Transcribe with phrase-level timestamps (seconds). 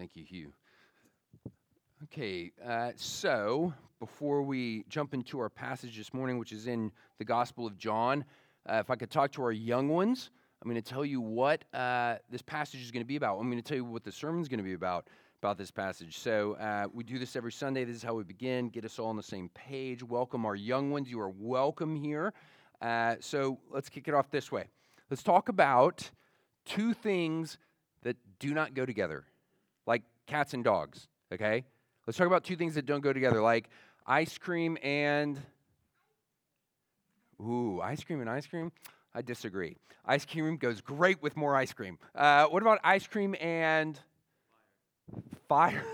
[0.00, 0.52] Thank you, Hugh.
[2.04, 7.24] Okay, uh, so before we jump into our passage this morning, which is in the
[7.26, 8.24] Gospel of John,
[8.66, 10.30] uh, if I could talk to our young ones,
[10.62, 13.38] I'm going to tell you what uh, this passage is going to be about.
[13.38, 15.08] I'm going to tell you what the sermon is going to be about
[15.42, 16.16] about this passage.
[16.16, 17.84] So uh, we do this every Sunday.
[17.84, 18.70] This is how we begin.
[18.70, 20.02] Get us all on the same page.
[20.02, 21.10] Welcome our young ones.
[21.10, 22.32] You are welcome here.
[22.80, 24.64] Uh, so let's kick it off this way.
[25.10, 26.10] Let's talk about
[26.64, 27.58] two things
[28.02, 29.26] that do not go together,
[30.26, 31.08] cats and dogs.
[31.32, 31.64] Okay.
[32.06, 33.68] Let's talk about two things that don't go together, like
[34.06, 35.38] ice cream and
[37.40, 38.72] ooh, ice cream and ice cream.
[39.14, 39.76] I disagree.
[40.04, 41.98] Ice cream goes great with more ice cream.
[42.14, 43.98] Uh, what about ice cream and
[45.48, 45.84] fire?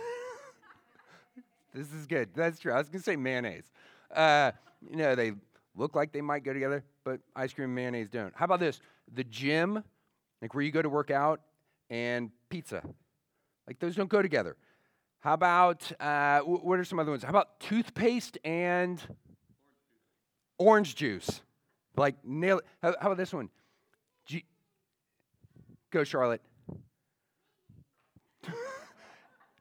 [1.74, 2.30] this is good.
[2.34, 2.72] That's true.
[2.72, 3.70] I was going to say mayonnaise.
[4.14, 4.52] Uh,
[4.88, 5.32] you know, they
[5.74, 8.32] look like they might go together, but ice cream and mayonnaise don't.
[8.34, 8.80] How about this?
[9.12, 9.82] The gym,
[10.40, 11.40] like where you go to work out,
[11.90, 12.82] and pizza.
[13.66, 14.56] Like those don't go together.
[15.20, 17.24] How about, uh, what are some other ones?
[17.24, 19.02] How about toothpaste and
[20.58, 21.40] orange juice?
[21.96, 22.60] Like, nail.
[22.82, 23.48] How, how about this one?
[24.26, 24.44] G-
[25.90, 26.42] Go, Charlotte.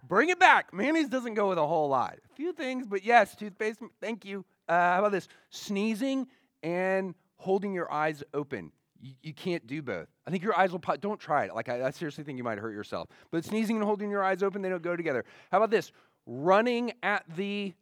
[0.08, 0.74] Bring it back.
[0.74, 2.18] Mayonnaise doesn't go with a whole lot.
[2.32, 4.46] A few things, but yes, toothpaste, thank you.
[4.68, 5.28] Uh, how about this?
[5.50, 6.28] Sneezing
[6.62, 8.72] and holding your eyes open.
[9.06, 10.08] You, you can't do both.
[10.26, 11.00] I think your eyes will pop.
[11.00, 11.54] Don't try it.
[11.54, 13.08] Like, I, I seriously think you might hurt yourself.
[13.30, 15.26] But sneezing and holding your eyes open, they don't go together.
[15.52, 15.92] How about this?
[16.26, 17.76] Running at the,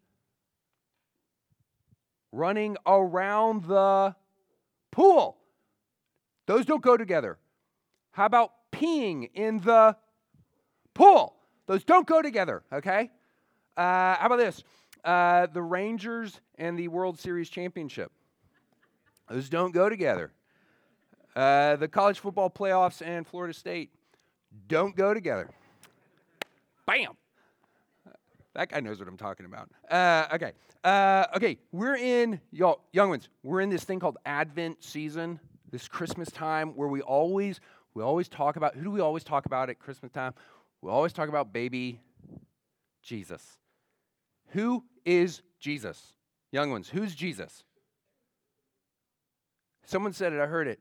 [2.33, 4.16] running around the
[4.91, 5.38] pool.
[6.45, 7.38] Those don't go together.
[8.11, 9.95] How about peeing in the
[10.94, 11.38] pool?
[11.67, 13.11] Those don't go together, okay?
[13.77, 14.61] Uh, how about this?
[15.05, 18.11] Uh, the Rangers and the World Series championship.
[19.29, 20.33] Those don't go together.
[21.35, 23.91] Uh, the college football playoffs and Florida State
[24.67, 25.49] don't go together.
[26.85, 27.13] Bam!
[28.53, 29.69] That guy knows what I'm talking about.
[29.89, 30.51] Uh, okay.
[30.83, 31.57] Uh, okay.
[31.72, 35.39] We're in, y'all, young ones, we're in this thing called Advent season,
[35.72, 37.59] this Christmas time where we always,
[37.95, 40.33] we always talk about, who do we always talk about at Christmas time?
[40.81, 41.99] We always talk about baby
[43.01, 43.57] Jesus.
[44.49, 46.13] Who is Jesus?
[46.51, 47.63] Young ones, who's Jesus?
[49.85, 50.79] Someone said it, I heard it.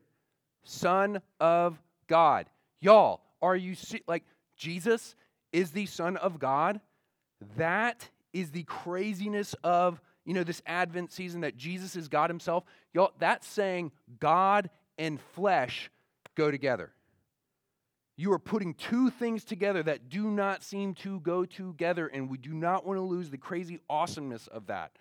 [0.63, 2.47] Son of God.
[2.79, 4.23] Y'all, are you see, like
[4.55, 5.15] Jesus
[5.51, 6.79] is the Son of God?
[7.57, 12.63] That is the craziness of, you know, this Advent season that Jesus is God Himself.
[12.93, 15.89] Y'all, that's saying God and flesh
[16.35, 16.91] go together.
[18.15, 22.37] You are putting two things together that do not seem to go together, and we
[22.37, 24.91] do not want to lose the crazy awesomeness of that.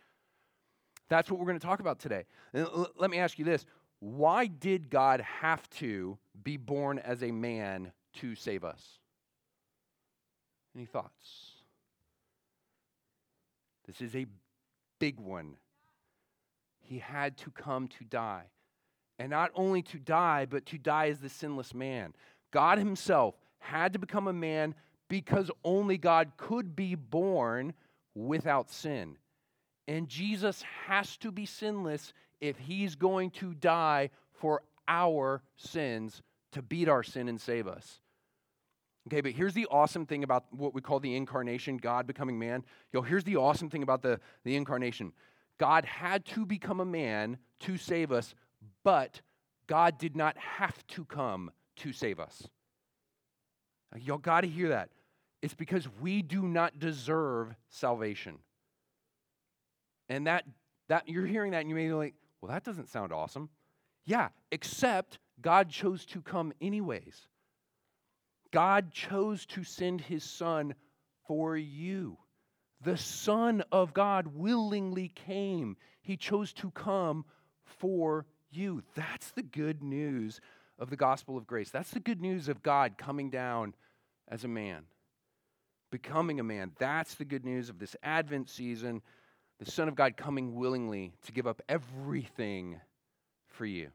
[1.08, 2.24] That's what we're going to talk about today.
[2.54, 3.66] And let me ask you this
[4.02, 8.98] why did God have to be born as a man to save us?
[10.74, 11.52] Any thoughts?
[13.86, 14.26] This is a
[14.98, 15.54] big one.
[16.80, 18.46] He had to come to die.
[19.20, 22.12] And not only to die, but to die as the sinless man.
[22.50, 24.74] God Himself had to become a man
[25.08, 27.72] because only God could be born
[28.16, 29.16] without sin.
[29.86, 32.12] And Jesus has to be sinless
[32.42, 36.20] if He's going to die for our sins
[36.50, 38.00] to beat our sin and save us.
[39.08, 42.64] Okay, but here's the awesome thing about what we call the incarnation, God becoming man.
[42.92, 45.12] Yo, here's the awesome thing about the, the incarnation.
[45.58, 48.34] God had to become a man to save us,
[48.84, 49.20] but
[49.66, 52.48] God did not have to come to save us.
[53.96, 54.90] Y'all got to hear that.
[55.42, 58.38] It's because we do not deserve salvation.
[60.08, 60.44] And that,
[60.88, 63.48] that you're hearing that and you may be like, well, that doesn't sound awesome.
[64.04, 67.28] Yeah, except God chose to come anyways.
[68.52, 70.74] God chose to send his son
[71.26, 72.18] for you.
[72.82, 75.76] The Son of God willingly came.
[76.02, 77.24] He chose to come
[77.64, 78.82] for you.
[78.96, 80.40] That's the good news
[80.78, 81.70] of the gospel of grace.
[81.70, 83.74] That's the good news of God coming down
[84.26, 84.82] as a man,
[85.92, 86.72] becoming a man.
[86.78, 89.00] That's the good news of this Advent season.
[89.64, 92.80] The Son of God coming willingly to give up everything
[93.46, 93.90] for you.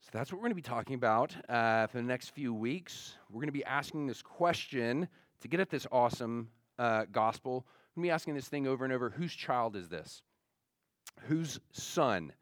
[0.00, 3.14] So that's what we're going to be talking about uh, for the next few weeks.
[3.30, 5.06] We're going to be asking this question
[5.42, 7.66] to get at this awesome uh, gospel.
[7.94, 10.22] We're going to be asking this thing over and over whose child is this?
[11.28, 12.32] Whose son?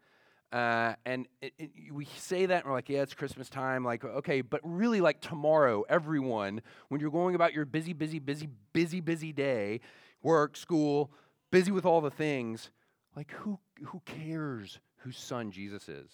[0.51, 3.85] Uh, and it, it, we say that and we're like, yeah, it's Christmas time.
[3.85, 8.49] Like, okay, but really, like tomorrow, everyone, when you're going about your busy, busy, busy,
[8.73, 9.81] busy, busy day,
[10.23, 11.11] work, school,
[11.55, 12.69] busy with all the things,
[13.15, 16.11] like, who, who cares whose son Jesus is?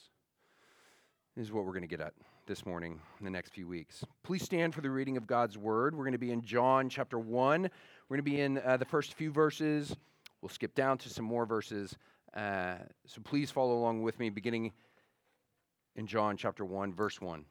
[1.35, 2.13] This is what we're going to get at
[2.45, 4.03] this morning in the next few weeks.
[4.21, 5.95] Please stand for the reading of God's word.
[5.95, 7.63] We're going to be in John chapter 1.
[7.63, 9.95] We're going to be in uh, the first few verses.
[10.43, 11.97] We'll skip down to some more verses.
[12.35, 12.75] Uh,
[13.07, 14.73] so please follow along with me, beginning
[15.95, 17.45] in John chapter 1, verse 1.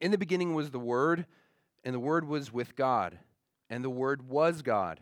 [0.00, 1.26] In the beginning was the Word,
[1.84, 3.18] and the Word was with God,
[3.68, 5.00] and the Word was God.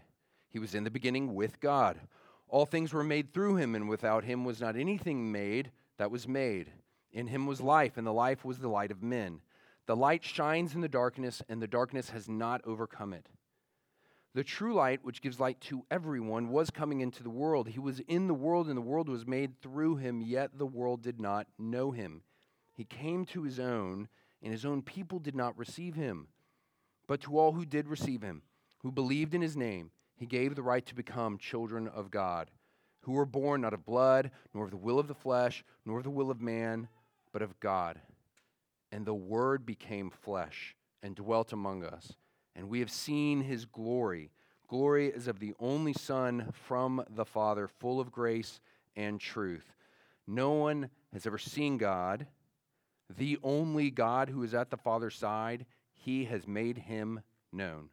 [0.56, 2.00] He was in the beginning with God.
[2.48, 6.26] All things were made through him, and without him was not anything made that was
[6.26, 6.72] made.
[7.12, 9.42] In him was life, and the life was the light of men.
[9.84, 13.28] The light shines in the darkness, and the darkness has not overcome it.
[14.32, 17.68] The true light, which gives light to everyone, was coming into the world.
[17.68, 21.02] He was in the world, and the world was made through him, yet the world
[21.02, 22.22] did not know him.
[22.72, 24.08] He came to his own,
[24.42, 26.28] and his own people did not receive him.
[27.06, 28.40] But to all who did receive him,
[28.78, 32.50] who believed in his name, he gave the right to become children of God,
[33.02, 36.04] who were born not of blood, nor of the will of the flesh, nor of
[36.04, 36.88] the will of man
[37.32, 38.00] but of God.
[38.90, 42.14] And the Word became flesh and dwelt among us.
[42.54, 44.30] And we have seen his glory.
[44.68, 48.60] Glory is of the only Son from the Father, full of grace
[48.96, 49.74] and truth.
[50.26, 52.26] No one has ever seen God,
[53.14, 55.66] the only God who is at the Father's side.
[55.92, 57.20] He has made him
[57.52, 57.90] known.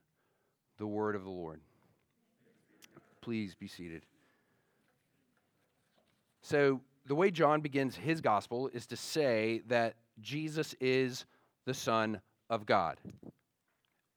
[0.77, 1.61] The word of the Lord.
[3.23, 4.01] Please be seated.
[6.41, 11.23] So, the way John begins his gospel is to say that Jesus is
[11.65, 12.97] the Son of God.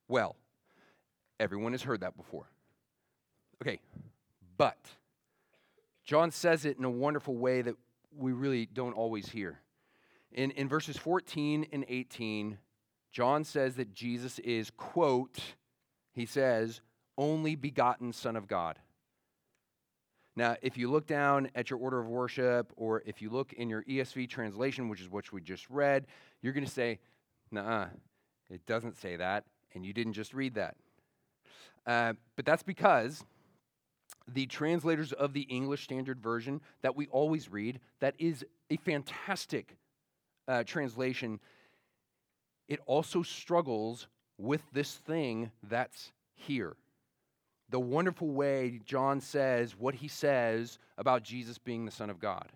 [0.08, 0.34] Well,
[1.38, 2.48] everyone has heard that before.
[3.62, 3.78] Okay,
[4.58, 4.76] but
[6.04, 7.76] John says it in a wonderful way that
[8.18, 9.60] we really don't always hear.
[10.32, 12.58] In, in verses 14 and 18,
[13.12, 15.38] John says that Jesus is, quote,
[16.12, 16.80] he says,
[17.16, 18.80] only begotten Son of God.
[20.36, 23.70] Now, if you look down at your order of worship, or if you look in
[23.70, 26.06] your ESV translation, which is what we just read,
[26.42, 26.98] you're going to say,
[27.50, 27.86] nah,
[28.50, 29.44] it doesn't say that,
[29.74, 30.76] and you didn't just read that.
[31.86, 33.24] Uh, but that's because
[34.28, 39.76] the translators of the English Standard Version that we always read, that is a fantastic
[40.48, 41.40] uh, translation,
[42.68, 44.06] it also struggles
[44.36, 46.76] with this thing that's here
[47.68, 52.52] the wonderful way John says what he says about Jesus being the Son of God.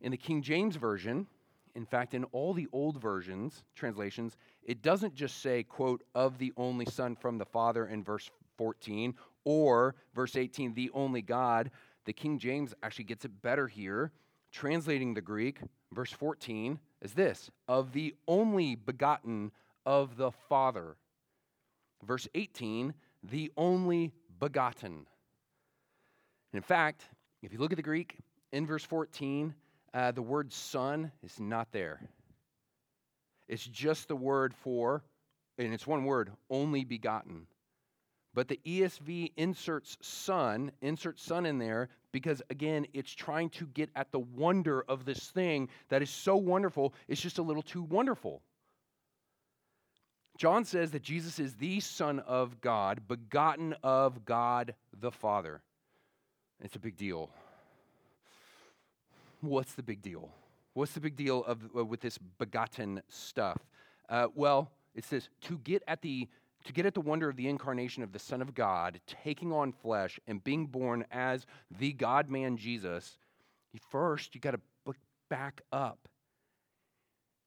[0.00, 1.26] In the King James Version,
[1.74, 6.52] in fact, in all the old versions, translations, it doesn't just say, quote, of the
[6.56, 11.70] only Son from the Father in verse 14, or verse 18, the only God.
[12.06, 14.12] The King James actually gets it better here,
[14.52, 15.58] translating the Greek,
[15.92, 19.52] verse 14, is this of the only begotten
[19.84, 20.96] of the Father.
[22.04, 22.94] Verse 18,
[23.30, 25.06] the only begotten.
[26.52, 27.04] in fact,
[27.42, 28.16] if you look at the Greek,
[28.52, 29.54] in verse 14,
[29.94, 32.00] uh, the word son is not there.
[33.48, 35.04] It's just the word for,
[35.58, 37.46] and it's one word, only begotten.
[38.34, 43.90] But the ESV inserts son, inserts son in there because, again, it's trying to get
[43.96, 47.82] at the wonder of this thing that is so wonderful, it's just a little too
[47.82, 48.42] wonderful.
[50.36, 55.62] John says that Jesus is the Son of God, begotten of God the Father.
[56.62, 57.30] It's a big deal.
[59.40, 60.30] What's the big deal?
[60.74, 63.58] What's the big deal of, uh, with this begotten stuff?
[64.08, 66.28] Uh, well, it's this to get at the
[66.64, 69.70] to get at the wonder of the incarnation of the Son of God, taking on
[69.70, 71.46] flesh and being born as
[71.78, 73.18] the God man Jesus,
[73.88, 74.60] first you got to
[75.28, 76.08] back up.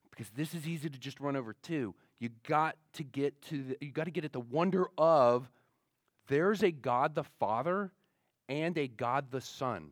[0.09, 3.77] Because this is easy to just run over too you got to get to the,
[3.81, 5.49] you got to get at the wonder of
[6.27, 7.91] there's a God the Father
[8.47, 9.91] and a God the Son.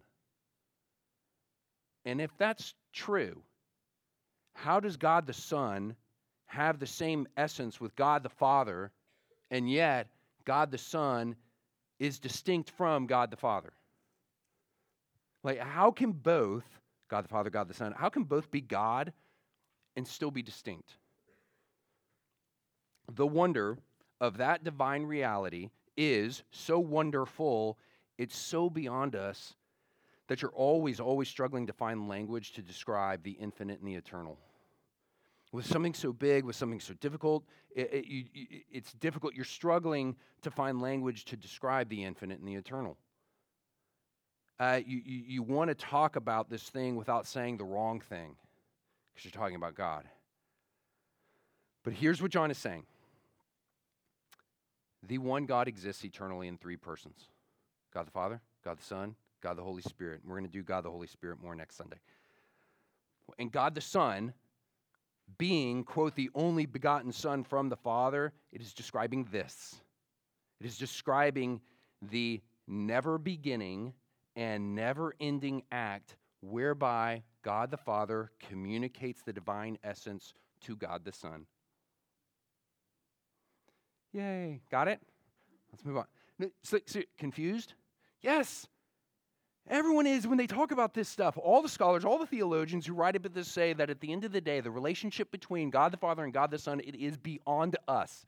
[2.05, 3.41] And if that's true,
[4.53, 5.95] how does God the Son
[6.45, 8.91] have the same essence with God the Father,
[9.51, 10.07] and yet
[10.45, 11.35] God the Son
[11.99, 13.73] is distinct from God the Father?
[15.43, 16.65] Like, how can both,
[17.09, 19.13] God the Father, God the Son, how can both be God
[19.95, 20.95] and still be distinct?
[23.13, 23.77] The wonder
[24.19, 27.77] of that divine reality is so wonderful,
[28.17, 29.55] it's so beyond us
[30.27, 34.37] that you're always, always struggling to find language to describe the infinite and the eternal.
[35.53, 38.25] With something so big, with something so difficult, it, it, you,
[38.69, 39.33] it's difficult.
[39.33, 42.97] You're struggling to find language to describe the infinite and the eternal.
[44.59, 48.35] Uh, you you, you want to talk about this thing without saying the wrong thing
[49.13, 50.03] because you're talking about God.
[51.83, 52.83] But here's what John is saying
[55.03, 57.29] the one God exists eternally in three persons
[57.93, 60.21] God the Father, God the Son, God the Holy Spirit.
[60.25, 61.97] We're going to do God the Holy Spirit more next Sunday.
[63.39, 64.33] and God the Son
[65.37, 69.75] being, quote, the only begotten Son from the Father, it is describing this.
[70.59, 71.61] It is describing
[72.11, 73.93] the never beginning
[74.35, 81.11] and never ending act whereby God the Father communicates the divine essence to God the
[81.11, 81.45] Son.
[84.17, 84.61] Yay.
[84.71, 84.99] Got it?
[85.71, 86.05] Let's move on.
[86.63, 87.75] So, so, confused?
[88.21, 88.67] Yes.
[89.69, 91.37] Everyone is when they talk about this stuff.
[91.37, 94.23] All the scholars, all the theologians who write about this say that at the end
[94.23, 97.15] of the day, the relationship between God the Father and God the Son, it is
[97.17, 98.25] beyond us.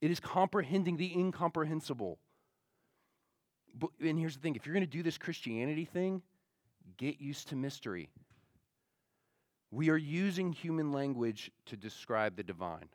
[0.00, 2.18] It is comprehending the incomprehensible.
[3.78, 6.22] But, and here's the thing if you're going to do this Christianity thing,
[6.96, 8.08] get used to mystery.
[9.70, 12.88] We are using human language to describe the divine.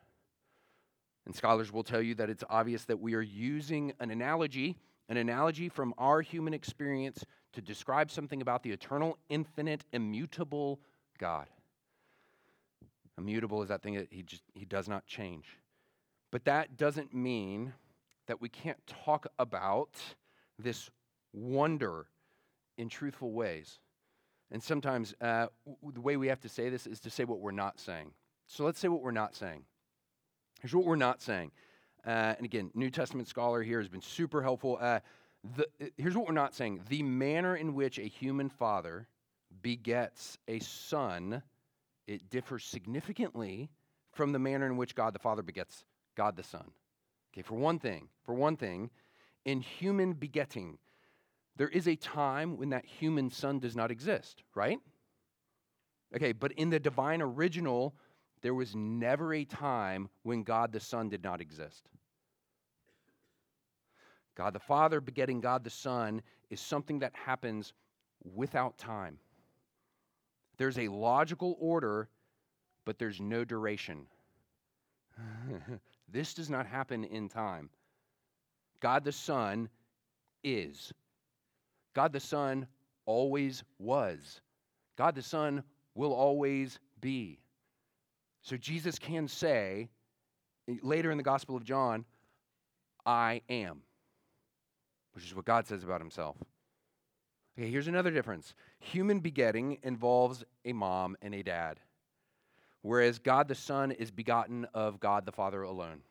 [1.26, 4.76] And scholars will tell you that it's obvious that we are using an analogy,
[5.08, 10.80] an analogy from our human experience to describe something about the eternal, infinite, immutable
[11.18, 11.46] God.
[13.16, 15.46] Immutable is that thing that he just he does not change.
[16.30, 17.72] But that doesn't mean
[18.26, 19.96] that we can't talk about
[20.58, 20.90] this
[21.32, 22.06] wonder
[22.76, 23.78] in truthful ways.
[24.50, 27.38] And sometimes uh, w- the way we have to say this is to say what
[27.38, 28.10] we're not saying.
[28.46, 29.62] So let's say what we're not saying.
[30.64, 31.50] Here's what we're not saying.
[32.06, 34.78] Uh, and again, New Testament scholar here has been super helpful.
[34.80, 35.00] Uh,
[35.58, 39.06] the, uh, here's what we're not saying the manner in which a human father
[39.60, 41.42] begets a son,
[42.06, 43.68] it differs significantly
[44.10, 45.84] from the manner in which God the Father begets
[46.16, 46.70] God the Son.
[47.34, 48.88] Okay, for one thing, for one thing,
[49.44, 50.78] in human begetting,
[51.56, 54.78] there is a time when that human son does not exist, right?
[56.16, 57.94] Okay, but in the divine original,
[58.44, 61.88] there was never a time when God the Son did not exist.
[64.34, 66.20] God the Father begetting God the Son
[66.50, 67.72] is something that happens
[68.34, 69.16] without time.
[70.58, 72.10] There's a logical order,
[72.84, 74.06] but there's no duration.
[76.12, 77.70] this does not happen in time.
[78.80, 79.70] God the Son
[80.42, 80.92] is.
[81.94, 82.66] God the Son
[83.06, 84.42] always was.
[84.98, 85.62] God the Son
[85.94, 87.38] will always be.
[88.44, 89.88] So Jesus can say
[90.82, 92.04] later in the Gospel of John,
[93.06, 93.80] I am,
[95.12, 96.36] which is what God says about himself.
[97.58, 101.80] Okay, here's another difference human begetting involves a mom and a dad,
[102.82, 106.02] whereas God the Son is begotten of God the Father alone.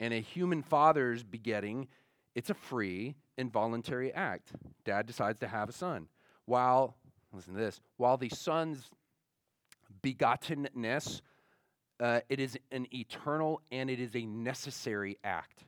[0.00, 1.86] And a human father's begetting,
[2.34, 4.50] it's a free involuntary act.
[4.84, 6.08] Dad decides to have a son.
[6.46, 6.96] While,
[7.32, 8.90] listen to this, while the son's
[10.02, 11.20] begottenness,
[12.00, 15.64] uh, it is an eternal and it is a necessary act.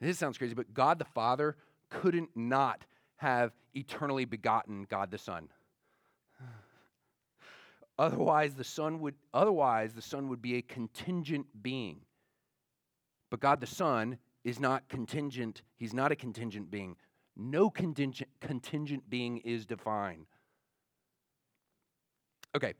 [0.00, 1.56] This sounds crazy, but God the Father
[1.88, 2.84] couldn't not
[3.16, 5.48] have eternally begotten God the Son.
[7.98, 12.00] otherwise, the Son would otherwise the Son would be a contingent being.
[13.30, 16.96] But God the Son is not contingent, he's not a contingent being.
[17.36, 20.26] No contingent, contingent being is divine.
[22.54, 22.74] Okay,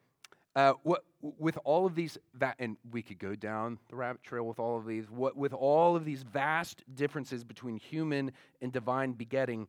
[0.56, 4.44] uh, what, with all of these, that, and we could go down the rabbit trail
[4.44, 8.32] with all of these, what, with all of these vast differences between human
[8.62, 9.68] and divine begetting,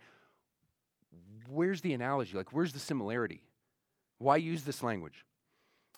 [1.50, 2.38] where's the analogy?
[2.38, 3.44] Like, where's the similarity?
[4.18, 5.26] Why use this language?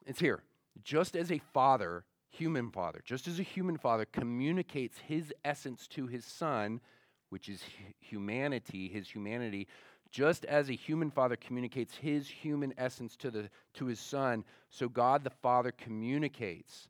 [0.08, 0.42] It's here.
[0.84, 6.08] Just as a father human father, just as a human father communicates his essence to
[6.08, 6.82] his son,
[7.30, 7.62] which is
[8.00, 9.68] humanity, his humanity,
[10.12, 14.90] just as a human father communicates his human essence to, the, to his son, so
[14.90, 16.90] God the Father communicates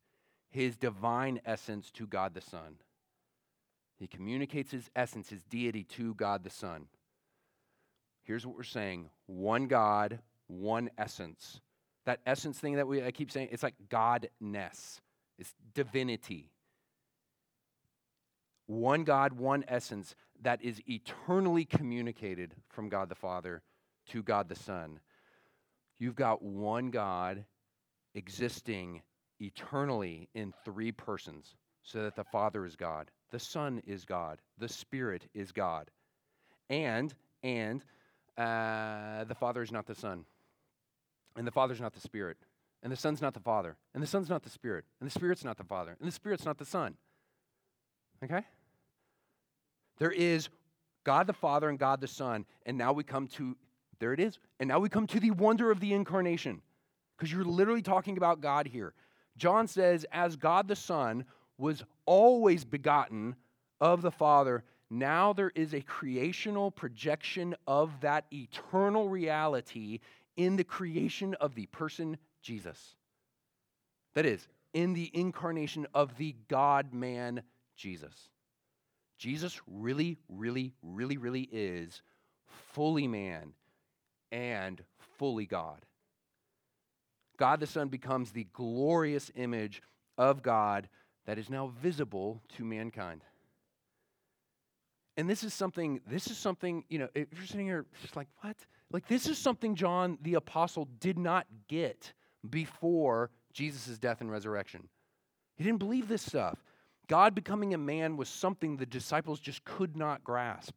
[0.50, 2.76] his divine essence to God the Son.
[3.98, 6.88] He communicates his essence, his deity to God the Son.
[8.24, 11.62] Here's what we're saying one God, one essence.
[12.06, 15.02] That essence thing that we, I keep saying, it's like Godness.
[15.38, 16.52] It's divinity.
[18.70, 23.64] One God, one essence that is eternally communicated from God the Father
[24.10, 25.00] to God the Son.
[25.98, 27.46] You've got one God
[28.14, 29.02] existing
[29.40, 34.70] eternally in three persons, so that the Father is God, the Son is God, the
[34.70, 35.90] Spirit is God,
[36.70, 37.12] and
[37.42, 37.84] and
[38.38, 40.26] uh, the Father is not the Son,
[41.36, 42.38] and the Father is not the Spirit.
[42.84, 43.78] And the Son's not the Father.
[43.96, 44.86] And the Son's not the Spirit.
[45.02, 45.98] And the Spirit's not the Father.
[46.00, 46.96] And the Spirit's not the Son.
[48.24, 48.46] Okay?
[50.00, 50.50] There is
[51.04, 52.46] God the Father and God the Son.
[52.66, 53.56] And now we come to,
[54.00, 54.40] there it is.
[54.60, 56.62] And now we come to the wonder of the incarnation.
[57.18, 58.94] Because you're literally talking about God here.
[59.38, 61.26] John says, as God the Son
[61.58, 63.36] was always begotten
[63.82, 70.00] of the Father, now there is a creational projection of that eternal reality
[70.38, 72.96] in the creation of the person Jesus.
[74.16, 77.44] That is, in the incarnation of the God man
[77.76, 78.30] Jesus.
[79.20, 82.02] Jesus really, really, really, really is
[82.72, 83.54] fully man
[84.32, 84.82] and
[85.18, 85.86] fully God.
[87.38, 89.82] God the Son becomes the glorious image
[90.18, 90.88] of God
[91.26, 93.24] that is now visible to mankind.
[95.18, 98.28] And this is something, this is something, you know, if you're sitting here just like,
[98.40, 98.56] what?
[98.90, 102.14] Like, this is something John the Apostle did not get
[102.50, 104.88] before Jesus' death and resurrection.
[105.58, 106.58] He didn't believe this stuff.
[107.10, 110.74] God becoming a man was something the disciples just could not grasp.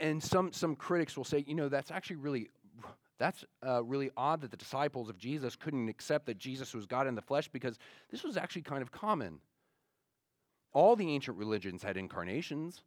[0.00, 2.50] And some, some critics will say, you know, that's actually really
[3.18, 7.08] that's uh, really odd that the disciples of Jesus couldn't accept that Jesus was God
[7.08, 7.76] in the flesh because
[8.10, 9.40] this was actually kind of common.
[10.72, 12.82] All the ancient religions had incarnations.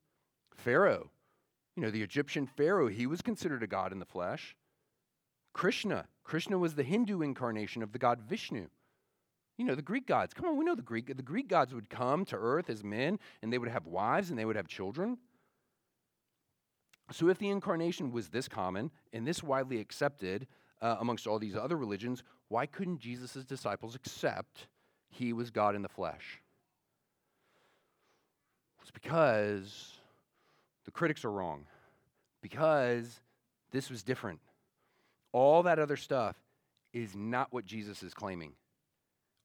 [0.55, 1.09] Pharaoh,
[1.75, 4.55] you know, the Egyptian Pharaoh, he was considered a god in the flesh.
[5.53, 8.67] Krishna, Krishna was the Hindu incarnation of the god Vishnu.
[9.61, 10.33] You know, the Greek gods.
[10.33, 11.15] Come on, we know the Greek.
[11.15, 14.39] The Greek gods would come to earth as men and they would have wives and
[14.39, 15.19] they would have children.
[17.11, 20.47] So, if the incarnation was this common and this widely accepted
[20.81, 24.65] uh, amongst all these other religions, why couldn't Jesus' disciples accept
[25.09, 26.41] he was God in the flesh?
[28.81, 29.91] It's because
[30.85, 31.67] the critics are wrong.
[32.41, 33.21] Because
[33.69, 34.39] this was different.
[35.33, 36.35] All that other stuff
[36.93, 38.53] is not what Jesus is claiming.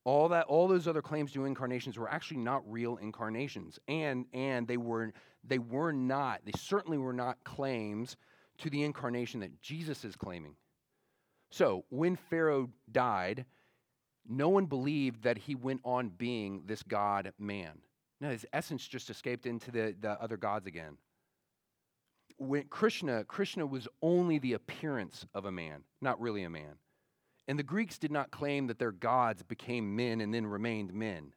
[0.07, 3.81] All that all those other claims to incarnations were actually not real incarnations.
[3.89, 8.17] And and they were they were not, they certainly were not claims
[8.59, 10.55] to the incarnation that Jesus is claiming.
[11.51, 13.47] So, when Pharaoh died,
[14.29, 17.79] no one believed that he went on being this God man.
[18.21, 20.99] No, his essence just escaped into the, the other gods again.
[22.39, 26.77] When Krishna, Krishna was only the appearance of a man, not really a man.
[27.49, 31.33] And the Greeks did not claim that their gods became men and then remained men.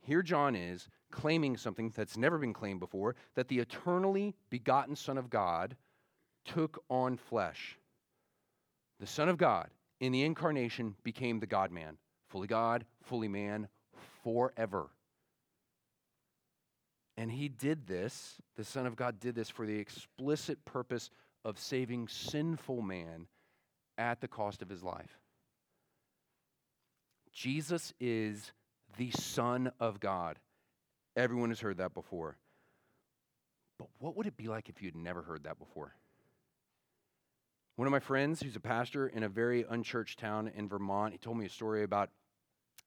[0.00, 5.16] Here John is claiming something that's never been claimed before that the eternally begotten Son
[5.16, 5.76] of God
[6.44, 7.78] took on flesh.
[9.00, 11.96] The Son of God in the incarnation became the God man,
[12.28, 13.68] fully God, fully man,
[14.22, 14.90] forever.
[17.16, 21.10] And he did this, the Son of God did this for the explicit purpose
[21.44, 23.26] of saving sinful man
[23.98, 25.18] at the cost of his life.
[27.32, 28.52] Jesus is
[28.96, 30.38] the Son of God.
[31.16, 32.36] Everyone has heard that before.
[33.78, 35.94] But what would it be like if you'd never heard that before?
[37.76, 41.18] One of my friends, who's a pastor in a very unchurched town in Vermont, he
[41.18, 42.10] told me a story about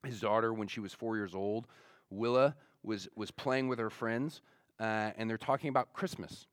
[0.06, 1.68] his daughter when she was four years old.
[2.10, 4.42] Willa was, was playing with her friends,
[4.80, 6.48] uh, and they're talking about Christmas.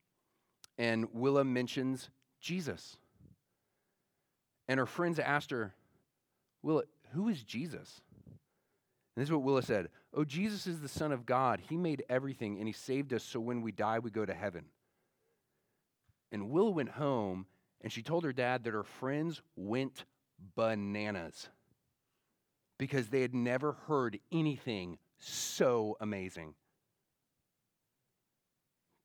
[0.78, 2.96] And Willa mentions Jesus.
[4.68, 5.74] And her friends asked her,
[6.62, 8.00] Willa, who is Jesus?
[9.16, 11.60] And this is what Willa said Oh, Jesus is the Son of God.
[11.68, 14.64] He made everything and He saved us so when we die, we go to heaven.
[16.32, 17.46] And Willa went home
[17.80, 20.04] and she told her dad that her friends went
[20.56, 21.48] bananas
[22.78, 26.54] because they had never heard anything so amazing.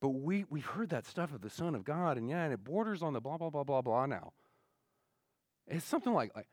[0.01, 2.63] But we, we've heard that stuff of the Son of God, and yeah, and it
[2.63, 4.31] borders on the blah, blah, blah, blah, blah now.
[5.69, 6.47] It's something like, like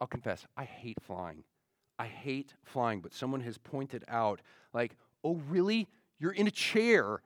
[0.00, 1.44] I'll confess, I hate flying.
[1.98, 4.40] I hate flying, but someone has pointed out,
[4.72, 5.88] like, oh, really?
[6.18, 7.20] You're in a chair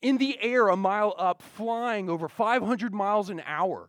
[0.00, 3.88] in the air a mile up, flying over 500 miles an hour.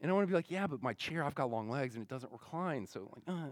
[0.00, 2.02] And I want to be like, yeah, but my chair, I've got long legs and
[2.02, 2.86] it doesn't recline.
[2.86, 3.50] So, like, uh.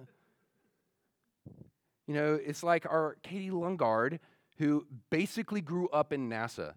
[2.06, 4.18] You know, it's like our Katie Lundgaard,
[4.56, 6.72] who basically grew up in NASA,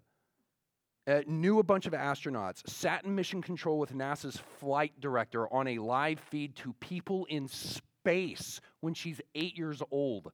[1.08, 5.68] uh, knew a bunch of astronauts, sat in mission control with NASA's flight director on
[5.68, 10.32] a live feed to people in space when she's eight years old.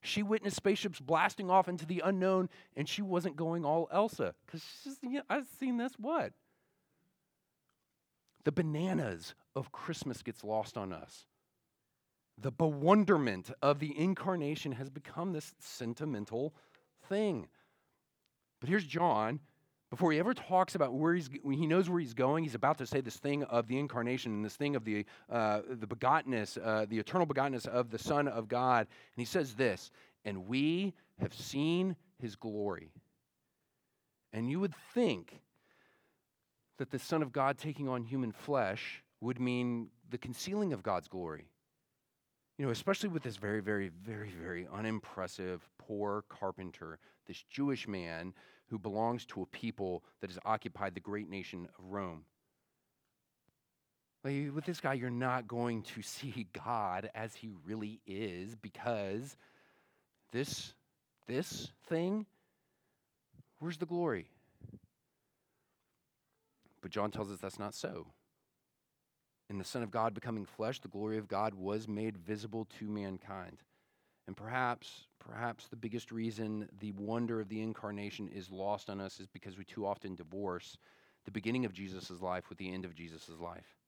[0.00, 4.64] She witnessed spaceships blasting off into the unknown, and she wasn't going all Elsa because
[4.82, 5.92] she's, you know, I've seen this.
[5.98, 6.32] What?
[8.44, 11.26] The bananas of Christmas gets lost on us.
[12.40, 16.54] The bewilderment of the incarnation has become this sentimental
[17.08, 17.48] thing.
[18.60, 19.40] But here's John
[19.90, 22.86] before he ever talks about where he's, he knows where he's going, he's about to
[22.86, 26.84] say this thing of the incarnation and this thing of the, uh, the begottenness, uh,
[26.88, 28.80] the eternal begottenness of the Son of God.
[28.80, 29.90] And he says this,
[30.24, 32.92] and we have seen his glory.
[34.32, 35.40] And you would think
[36.76, 41.08] that the Son of God taking on human flesh would mean the concealing of God's
[41.08, 41.46] glory.
[42.58, 48.34] You know, especially with this very, very, very, very unimpressive, poor carpenter, this Jewish man
[48.70, 52.24] who belongs to a people that has occupied the great nation of Rome.
[54.24, 59.36] Like, with this guy, you're not going to see God as he really is because
[60.32, 60.74] this,
[61.26, 62.26] this thing,
[63.58, 64.28] where's the glory?
[66.80, 68.06] But John tells us that's not so.
[69.50, 72.86] In the Son of God becoming flesh, the glory of God was made visible to
[72.86, 73.62] mankind.
[74.28, 79.20] And perhaps, perhaps the biggest reason the wonder of the incarnation is lost on us
[79.20, 80.76] is because we too often divorce
[81.24, 83.78] the beginning of Jesus' life with the end of Jesus' life.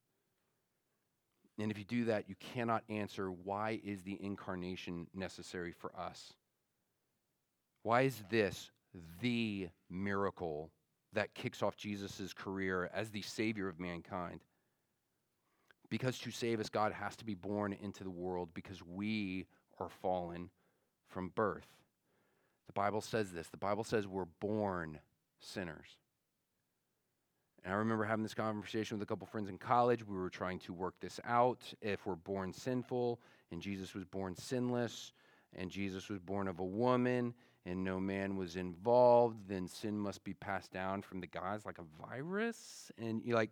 [1.59, 6.33] And if you do that, you cannot answer why is the incarnation necessary for us?
[7.83, 8.71] Why is this
[9.21, 10.71] the miracle
[11.13, 14.41] that kicks off Jesus' career as the Savior of mankind?
[15.91, 19.47] Because to save us, God has to be born into the world because we
[19.81, 20.51] are fallen
[21.09, 21.67] from birth.
[22.67, 25.01] The Bible says this the Bible says we're born
[25.41, 25.97] sinners.
[27.65, 30.07] And I remember having this conversation with a couple friends in college.
[30.07, 31.63] We were trying to work this out.
[31.83, 35.13] If we're born sinful and Jesus was born sinless
[35.55, 37.35] and Jesus was born of a woman
[37.67, 41.79] and no man was involved, then sin must be passed down from the gods like
[41.79, 42.91] a virus.
[42.97, 43.51] And you like,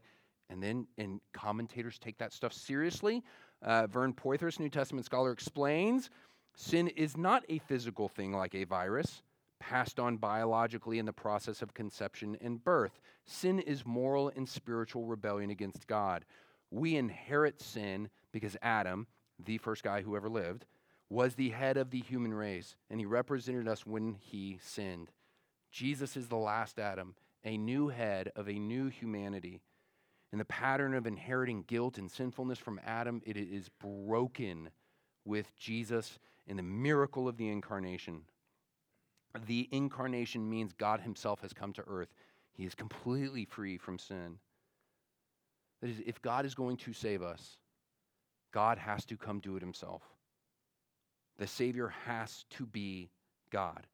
[0.48, 3.22] and then and commentators take that stuff seriously.
[3.62, 6.10] Uh, Vern Poythress, New Testament scholar, explains
[6.54, 9.22] sin is not a physical thing like a virus
[9.58, 13.00] passed on biologically in the process of conception and birth.
[13.26, 16.24] Sin is moral and spiritual rebellion against God.
[16.70, 19.06] We inherit sin because Adam,
[19.44, 20.64] the first guy who ever lived,
[21.10, 25.10] was the head of the human race, and he represented us when he sinned.
[25.70, 29.60] Jesus is the last Adam, a new head of a new humanity.
[30.32, 34.70] In the pattern of inheriting guilt and sinfulness from Adam, it is broken
[35.24, 38.22] with Jesus in the miracle of the incarnation.
[39.46, 42.14] The incarnation means God Himself has come to earth.
[42.52, 44.38] He is completely free from sin.
[45.80, 47.56] That is, if God is going to save us,
[48.52, 50.02] God has to come do it Himself.
[51.38, 53.10] The Savior has to be
[53.50, 53.86] God.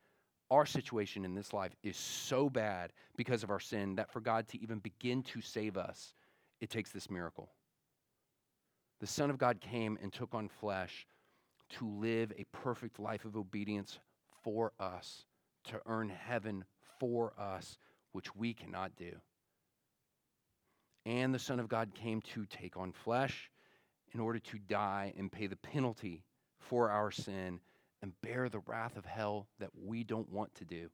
[0.50, 4.48] Our situation in this life is so bad because of our sin that for God
[4.48, 6.14] to even begin to save us,
[6.60, 7.50] it takes this miracle.
[9.00, 11.06] The Son of God came and took on flesh
[11.70, 13.98] to live a perfect life of obedience
[14.42, 15.24] for us,
[15.64, 16.64] to earn heaven
[17.00, 17.78] for us,
[18.12, 19.12] which we cannot do.
[21.06, 23.50] And the Son of God came to take on flesh
[24.12, 26.24] in order to die and pay the penalty
[26.58, 27.60] for our sin
[28.00, 30.88] and bear the wrath of hell that we don't want to do.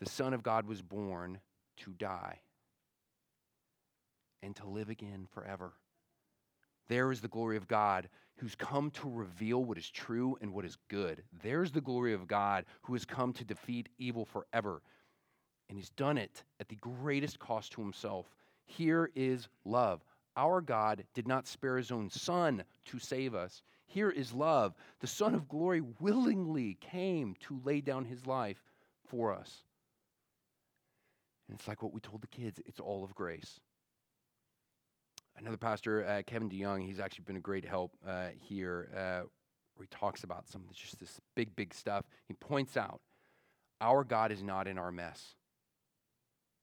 [0.00, 1.38] The Son of God was born
[1.78, 2.40] to die
[4.42, 5.72] and to live again forever.
[6.88, 10.64] There is the glory of God who's come to reveal what is true and what
[10.64, 11.22] is good.
[11.42, 14.82] There's the glory of God who has come to defeat evil forever.
[15.68, 18.26] And he's done it at the greatest cost to himself.
[18.64, 20.04] Here is love.
[20.36, 23.62] Our God did not spare his own son to save us.
[23.86, 24.74] Here is love.
[25.00, 28.62] The Son of Glory willingly came to lay down his life
[29.06, 29.64] for us.
[31.48, 33.60] And it's like what we told the kids it's all of grace
[35.36, 39.26] another pastor, uh, Kevin DeYoung, he's actually been a great help uh, here uh,
[39.74, 42.04] where he talks about some of just this big, big stuff.
[42.28, 43.00] He points out
[43.80, 45.34] our God is not in our mess.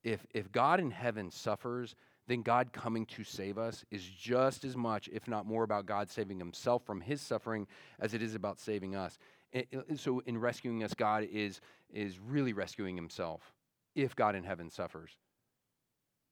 [0.03, 1.95] If, if God in heaven suffers,
[2.27, 6.09] then God coming to save us is just as much, if not more, about God
[6.09, 7.67] saving himself from his suffering
[7.99, 9.17] as it is about saving us.
[9.51, 11.59] And so, in rescuing us, God is,
[11.91, 13.51] is really rescuing himself
[13.95, 15.17] if God in heaven suffers.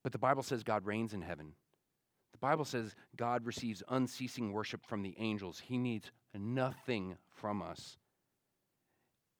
[0.04, 1.54] But the Bible says God reigns in heaven.
[2.40, 5.60] The Bible says God receives unceasing worship from the angels.
[5.60, 7.98] He needs nothing from us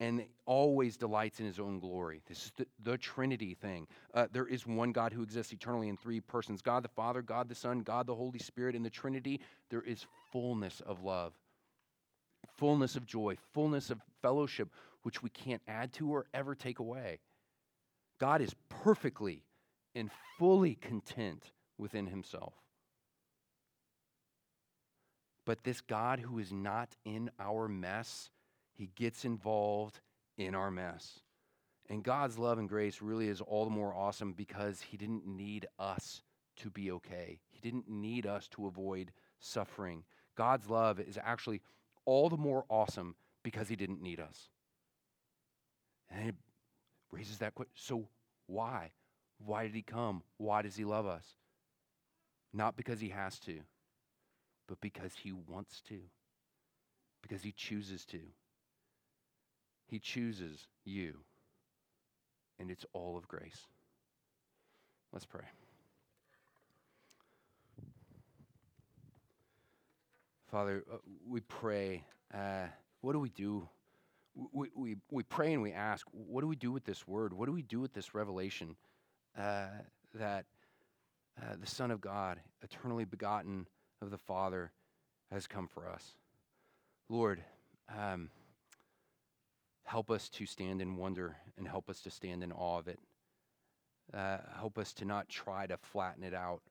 [0.00, 2.22] and always delights in his own glory.
[2.26, 3.86] This is the, the Trinity thing.
[4.12, 7.48] Uh, there is one God who exists eternally in three persons God the Father, God
[7.48, 8.74] the Son, God the Holy Spirit.
[8.74, 11.34] In the Trinity, there is fullness of love,
[12.56, 14.70] fullness of joy, fullness of fellowship,
[15.04, 17.20] which we can't add to or ever take away.
[18.18, 19.44] God is perfectly
[19.94, 22.54] and fully content within himself.
[25.48, 28.28] But this God who is not in our mess,
[28.74, 29.98] he gets involved
[30.36, 31.20] in our mess.
[31.88, 35.64] And God's love and grace really is all the more awesome because he didn't need
[35.78, 36.20] us
[36.56, 37.40] to be okay.
[37.48, 40.04] He didn't need us to avoid suffering.
[40.36, 41.62] God's love is actually
[42.04, 44.50] all the more awesome because he didn't need us.
[46.10, 46.34] And it
[47.10, 48.06] raises that question so
[48.48, 48.90] why?
[49.42, 50.24] Why did he come?
[50.36, 51.24] Why does he love us?
[52.52, 53.60] Not because he has to
[54.68, 55.98] but because He wants to,
[57.22, 58.20] because He chooses to.
[59.86, 61.14] He chooses you,
[62.60, 63.66] and it's all of grace.
[65.12, 65.44] Let's pray.
[70.50, 72.04] Father, uh, we pray.
[72.32, 72.66] Uh,
[73.00, 73.68] what do we do?
[74.52, 77.32] We, we, we pray and we ask, what do we do with this word?
[77.32, 78.76] What do we do with this revelation
[79.36, 79.66] uh,
[80.14, 80.44] that
[81.40, 83.66] uh, the Son of God, eternally begotten
[84.00, 84.72] of the Father,
[85.30, 86.14] has come for us?
[87.08, 87.42] Lord,
[87.96, 88.30] um,
[89.84, 92.98] help us to stand in wonder and help us to stand in awe of it.
[94.12, 96.62] Uh, help us to not try to flatten it out.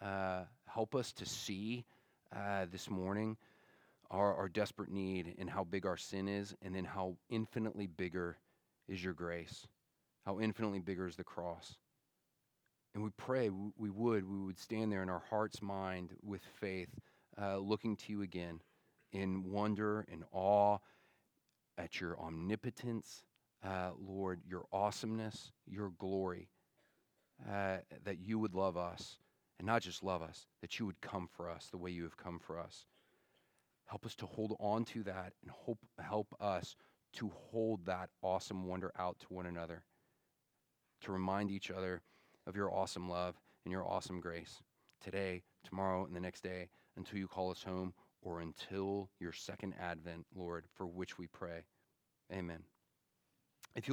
[0.00, 1.84] Uh, help us to see
[2.34, 3.36] uh, this morning
[4.10, 8.36] our, our desperate need and how big our sin is, and then how infinitely bigger
[8.88, 9.66] is your grace,
[10.26, 11.76] how infinitely bigger is the cross.
[12.94, 16.88] And we pray we would, we would stand there in our heart's mind with faith,
[17.40, 18.60] uh, looking to you again
[19.12, 20.78] in wonder and awe
[21.78, 23.22] at your omnipotence,
[23.64, 26.48] uh, Lord, your awesomeness, your glory,
[27.48, 29.18] uh, that you would love us,
[29.58, 32.16] and not just love us, that you would come for us the way you have
[32.16, 32.86] come for us.
[33.86, 36.76] Help us to hold on to that and hope, help us
[37.14, 39.84] to hold that awesome wonder out to one another,
[41.02, 42.02] to remind each other
[42.50, 44.60] of your awesome love and your awesome grace
[45.00, 49.72] today, tomorrow, and the next day until you call us home or until your second
[49.80, 51.62] advent, Lord, for which we pray.
[52.32, 52.64] Amen.